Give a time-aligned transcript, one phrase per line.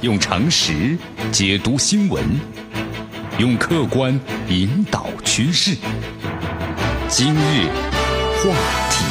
[0.00, 0.96] 用常识
[1.32, 2.24] 解读新闻，
[3.40, 4.16] 用客观
[4.48, 5.74] 引导趋势。
[7.08, 7.66] 今日
[8.36, 8.54] 话
[8.90, 9.04] 题，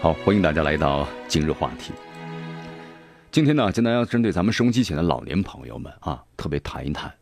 [0.00, 1.92] 好，欢迎大家来到今日话题。
[3.30, 7.12] 今天呢，跟大家针对咱们收音机前的老年朋友们啊，特别谈一谈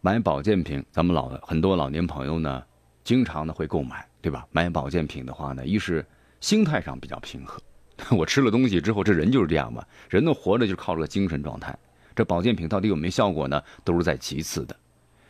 [0.00, 0.84] 买保健品。
[0.90, 2.64] 咱们老很多老年朋友呢，
[3.04, 4.44] 经常呢会购买，对吧？
[4.50, 6.04] 买保健品的话呢，一是
[6.46, 7.60] 心态上比较平和，
[8.16, 9.84] 我吃了东西之后，这人就是这样嘛。
[10.08, 11.76] 人呢活着就靠这个精神状态，
[12.14, 13.60] 这保健品到底有没有效果呢？
[13.82, 14.76] 都是在其次的。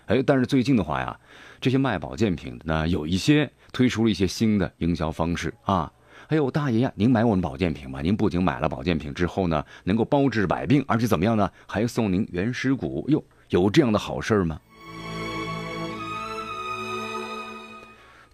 [0.09, 1.19] 哎，但是最近的话呀，
[1.59, 5.91] 这些卖保健品的呢，有一些推出了一些新的营销方式啊。
[6.27, 8.03] 哎呦，大爷呀，您买我们保健品吧？
[8.03, 11.51] 您不仅买了保健品之后呢，能够包治百病，而且怎么样呢？
[11.67, 13.07] 还送您原始股。
[13.09, 14.61] 哟，有这样的好事吗？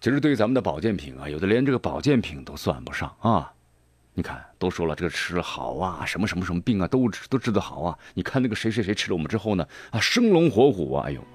[0.03, 3.53] 其实对于咱们的保健品啊，有的连这个保健品都算不上啊。
[4.13, 7.97] 你看，都说了这个吃好啊，什么什么什么病啊，都都治得好啊。
[8.13, 11.05] 你看那个谁谁谁吃了我们之后呢，啊，生龙活虎啊！
[11.07, 11.25] 哎呦，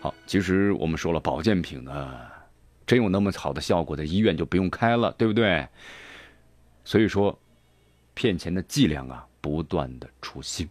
[0.00, 2.16] 好，其实我们说了，保健品呢。
[2.86, 5.66] 真有那么好的效果的医院就不用开了，对不对？
[6.84, 7.36] 所以说，
[8.14, 10.68] 骗钱的伎俩啊，不断的出新。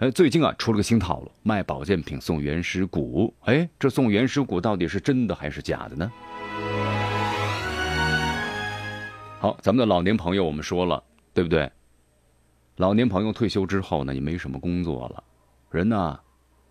[0.00, 3.34] 呃，最近啊，出了个新套路，卖保健品送原始股。
[3.40, 6.12] 哎，这送原始股到底是真的还是假的呢？
[9.40, 11.02] 好，咱们的老年朋友，我们说了，
[11.34, 11.68] 对不对？
[12.76, 15.24] 老年朋友退休之后呢，你没什么工作了，
[15.72, 16.16] 人呢，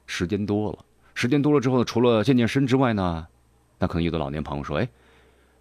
[0.05, 0.79] 时间多了，
[1.13, 3.27] 时间多了之后，除了健健身之外呢？
[3.77, 4.87] 那可能有的老年朋友说：“哎，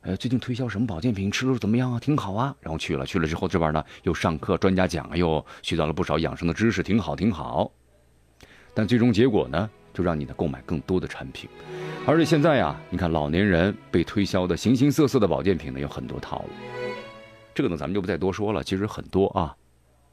[0.07, 1.99] 呃，最近推销什么保健品，吃的怎么样啊？
[1.99, 7.69] 挺好啊。”然后去了，去了之后这边呢又上课，专家讲，又学到了不少养生的知识，挺好，挺好。
[8.73, 11.51] 但最终结果呢，就让你呢购买更多的产品。
[12.07, 16.51] 而且现在呀，你看老年人被推销的形形色色的保健品呢，有很多套路。
[17.53, 18.63] 这个呢，咱们就不再多说了。
[18.63, 19.57] 其实很多啊，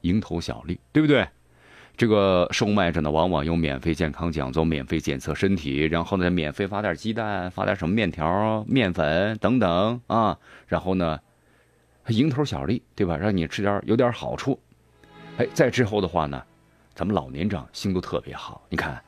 [0.02, 1.24] 蝇头小利，对不对？
[1.96, 11.20] 这个售卖着呢，往往有免费健康讲座、免费检测身体，然后呢，免费发点鸡蛋、发点什么面条、面粉等等啊，然后呢，
[12.08, 13.16] 蝇头小利，对吧？
[13.16, 14.58] 让你吃点有点好处。
[15.36, 16.42] 哎，再之后的话呢，
[16.96, 18.66] 咱们老年长心都特别好。
[18.68, 19.00] 你看，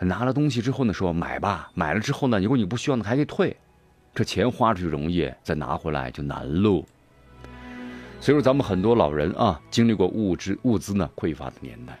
[0.00, 3.56] 拿了东西之后呢，说买吧，买了之后呢，如果你不需要呢，还可以退。
[4.12, 6.84] 这钱花出去容易，再拿回来就难喽。
[8.20, 11.96] 所以说，咱们很多老人啊，经历过物质物资呢匮乏的年代。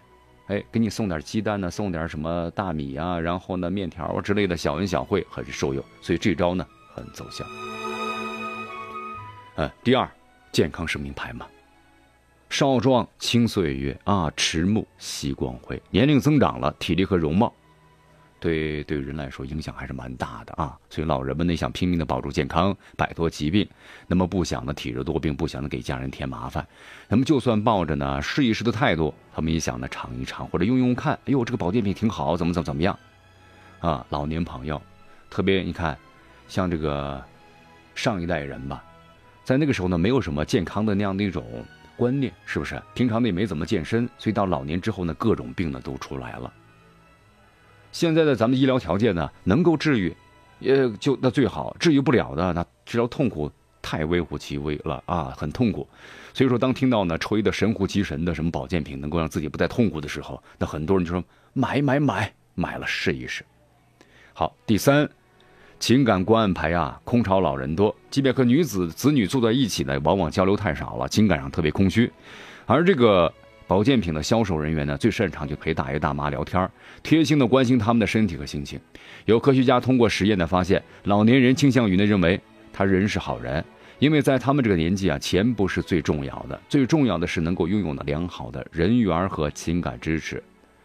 [0.48, 5.84] 哎，给你送点鸡蛋呢，送点什么大米啊，然后呢面条之类的小恩小惠，很是受用。
[6.00, 6.64] 所以这招呢
[6.94, 7.44] 很奏效。
[9.56, 10.08] 呃，第二，
[10.52, 11.46] 健康是名牌嘛，
[12.48, 15.82] 少壮轻岁月啊，迟暮惜光辉。
[15.90, 17.52] 年龄增长了，体力和容貌。
[18.38, 23.66] 对对人来说影响还是蛮大的啊，所以老人们呢想拼命的保住健康，摆脱疾病，
[24.06, 26.66] 那么不想呢体弱多病，不想呢给家人添麻烦，
[27.08, 32.98] 那么就算抱着呢试一试的态度，他们也想呢尝一尝或者用用看，哎呦这个保健品挺好，怎么怎么怎么样，
[33.80, 34.80] 啊老年朋友，
[35.30, 35.96] 特别你看，
[36.46, 37.22] 像这个
[37.94, 38.84] 上一代人吧，
[39.44, 41.64] 在那个时候呢没有什么健康的那样的一种
[41.96, 42.80] 观念，是不是？
[42.94, 46.52] 平常呢也没怎么健身，所以到老年之后呢各种病呢都出来了。
[47.92, 50.14] 现在的咱们医疗条件呢，能够治愈，
[50.58, 55.88] 也就那最好；治愈不了的，那治疗痛苦太微乎其微了啊，很痛苦。
[56.34, 61.24] 所以说，当听到呢吹的神乎其神的什么保健品能够让自己不再痛苦的时候，那很多人就说
[61.54, 63.42] 买买买，买了试一试。
[64.34, 65.08] 好，第三，
[65.80, 72.12] 情感关爱牌啊，空巢老人多，即便和女子子女住在一起呢，往往交流太少了，情感上特别空虚，
[72.66, 73.32] 而这个。
[73.68, 76.70] 保健品的销售人员呢，最擅长就陪大爷大妈聊天，
[77.02, 78.78] 贴心的关心他们的身体和心情。
[79.24, 82.40] 有科学家通过实验呢发现，老年人倾向于呢认为
[82.72, 83.64] 他人是好人，
[83.98, 90.40] 因为在他们这个年纪啊，钱不是最重要的，最重要的是能够拥有呢良好的人缘和情感支持。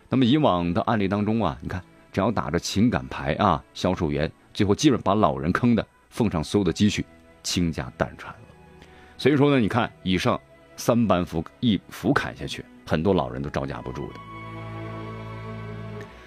[0.10, 1.80] 那么以往的案例当中啊，你看，
[2.12, 7.06] 只要打着情感牌啊，销售员最后基本把老人坑的奉上所有的积蓄，
[7.44, 8.40] 倾家荡产了。
[9.20, 10.40] 所以说呢，你看以上
[10.82, 12.66] 三板斧一斧砍下去。
[12.88, 14.20] 很多老人都招架不住的。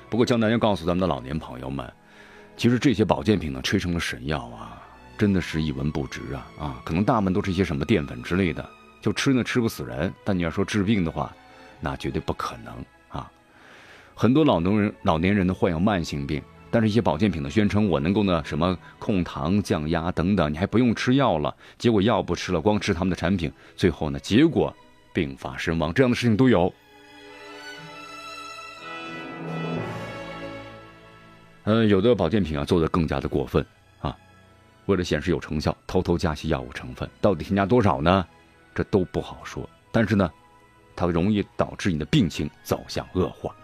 [0.09, 1.93] 不过江南要告诉咱们的老年朋友们，
[2.56, 4.81] 其实这些保健品呢，吹成了神药啊，
[5.19, 6.81] 真的是一文不值啊啊！
[6.85, 8.65] 可能大部分都是一些什么淀粉之类的，
[9.03, 10.15] 就吃呢吃不死人。
[10.25, 11.35] 但你要说治病的话，
[11.81, 12.73] 那绝对不可能
[13.09, 13.29] 啊！
[14.15, 16.41] 很多老农人老年人呢患有慢性病，
[16.75, 24.75] 但是一些保健品呢宣称我能够呢什么控糖降压等等，你还不用吃药了，结果药不吃了，光吃他们的产品，最后呢结果。
[25.12, 26.75] 病发身亡，这样的事情都有。
[31.62, 33.65] 嗯，有的保健品啊做的更加的过分
[34.00, 34.17] 啊，
[34.87, 38.26] 为了显示有成效，偷偷加些药物成分，到底添加多少呢？
[38.75, 39.71] 这都不好说。
[39.93, 40.29] 但是呢，
[40.97, 43.55] 它容易导致你的病情走向恶化。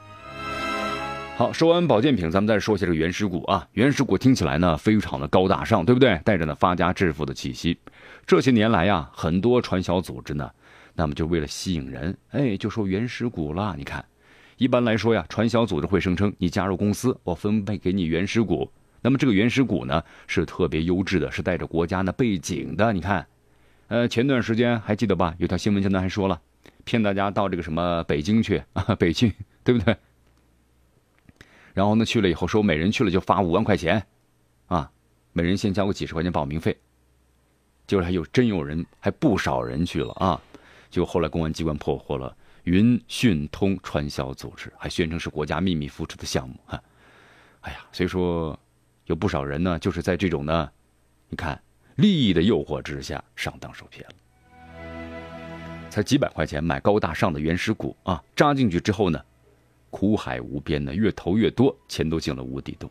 [1.41, 3.67] 好，说完保健品，咱们再说一下这个原始股啊。
[3.73, 6.21] 原始股听起来呢非常的高大上，对不对？
[6.23, 7.79] 带着呢发家致富的气息。
[8.27, 10.51] 这些年来呀，很多传销组织呢，
[10.93, 13.75] 那么就为了吸引人，哎，就说原始股了。
[13.79, 14.05] 你看，
[14.59, 18.71] 一般来说呀，传销组织会声称你加入公司，我分配给你原始股。
[19.01, 22.93] 那么这个原始股呢是特别优质的，是带着国家的背景的。
[22.93, 23.27] 你看，
[23.89, 25.35] 呃，前段时间还记得吧？
[25.39, 26.39] 有条新闻现在还说了，
[26.85, 29.33] 骗大家到这个什么北京去啊，北京，
[29.65, 29.97] 对不对？
[31.75, 34.07] 然后呢去了以后说每人去了就发五万块钱，
[34.67, 34.91] 啊，
[35.33, 36.77] 每人先交个几十块钱报名费。
[37.87, 40.41] 结果还有真有人，还不少人去了啊！
[40.91, 46.83] 就后来公安机关破获了云讯通传销组织，还宣称是国家秘密扶持的项目哈。
[47.61, 48.59] 哎呀，所以说。
[49.07, 50.71] 有不少人呢，就是在这种呢，
[51.29, 51.61] 你看
[51.97, 54.15] 利益的诱惑之下上当受骗了。
[55.91, 59.21] 才几百块钱买高大上的原始股啊，扎进去之后呢，
[59.91, 62.89] 苦海无边呢，越投越多，钱都进了无底洞。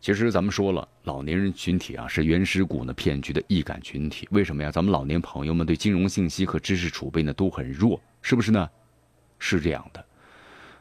[0.00, 4.28] 其实咱们说了，老年人群体啊是原始股呢骗局的易感群体。
[4.32, 4.70] 为什么呀？
[4.70, 8.68] 咱们老年朋友们对金融信息和知识储备呢都很弱，是不是呢？
[9.38, 10.04] 是这样的。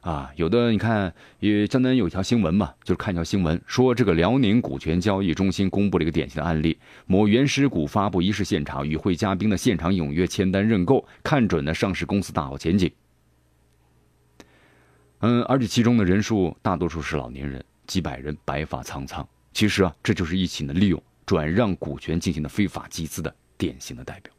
[0.02, 12.92] 啊，有的你看，也江南有一条新闻嘛，就是看一条新闻，说这个辽宁股权交易中心公布了一个典型的案例：某原始股发布仪式现场，与会嘉宾的现场踊跃签单认购，看准了上市公司大好前景。
[15.26, 19.26] 嗯，而且其中的人数大多数是老年人，几百人，白发苍苍。
[19.54, 24.34] 其实啊，这就是一起呢利用转让股权进行的非法集资的典型的代表。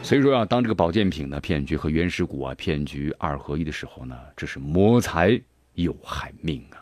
[0.00, 5.40] 所以说啊，当这个保健品的骗局和原始股啊骗局二合一的时候呢，这是谋财
[5.74, 6.78] 又害命啊。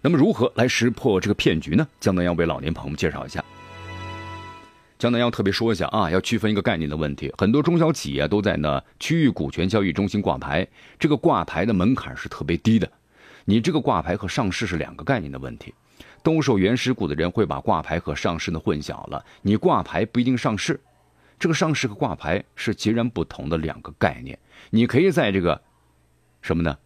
[0.00, 1.86] 那么如何来识破这个骗局呢？
[2.00, 3.44] 江南要为老年朋友们介绍一下。
[4.98, 7.32] 江南要特别说一下啊，要区分一个概念的问题。
[7.38, 10.66] 很多中小企业都在呢区域股权交易中心挂牌，
[10.98, 12.90] 这个挂牌的门槛是特别低的。
[13.44, 15.72] 你这个挂牌和上市是两个概念的问题。
[16.22, 19.24] 兜售原始股的人会把挂牌和上市呢混淆了。
[19.42, 20.80] 你挂牌不一定上市，
[21.38, 24.36] 这个上市和挂牌是截然不同的两个概念。
[24.70, 25.60] 你可以在这个
[26.42, 26.76] 什么呢？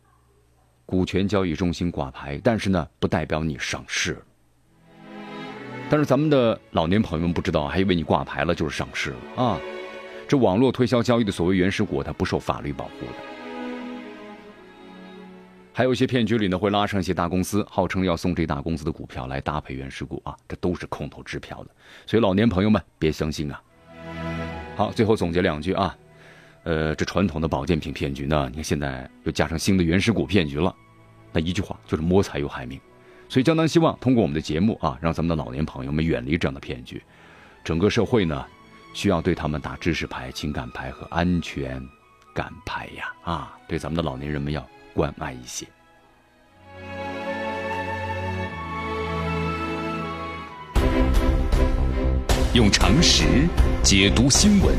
[0.85, 4.23] 股权交易中心挂牌，但是呢，不代表你上市。
[5.93, 9.61] 但是咱们的老年朋友们不知道，还以为你挂牌了就是上市了啊！
[10.27, 13.13] 这网络推销交易的所谓原始股，它不受法律保护的。
[15.75, 21.71] 还有一些骗局里呢，会拉上一些大公司，号称要送这大公司的股票来搭配原始股啊，这都是空头支票的。
[22.07, 23.63] 所以老年朋友们别相信啊。
[24.75, 25.95] 好，最后总结两句啊，
[26.63, 30.75] 呃，这传统的保健品骗局呢，你看现在又加上新的原始股骗局了，
[31.33, 32.81] 那一句话就是摸财又害命。
[33.33, 37.03] 所以江南希望通过我们的节目啊，让咱们的老年朋友们远离这样的骗局。
[37.65, 38.45] 整个社会呢，
[38.93, 41.83] 需要对他们打知识牌、情感牌和安全
[42.35, 44.63] 感牌呀啊，对咱们的老年人们要。
[44.95, 45.67] 关爱一些，
[52.53, 53.25] 用常识
[53.83, 54.77] 解读新闻，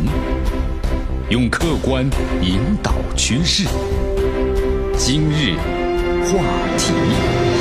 [1.32, 2.08] 用客观
[2.44, 3.68] 引导趋势。
[4.96, 5.58] 今日
[6.28, 6.44] 话
[6.78, 7.53] 题。